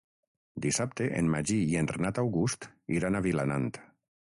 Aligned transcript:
Dissabte 0.63 1.09
en 1.19 1.29
Magí 1.33 1.59
i 1.75 1.77
en 1.83 1.91
Renat 1.93 2.23
August 2.23 2.69
iran 3.01 3.19
a 3.21 3.25
Vilanant. 3.31 3.71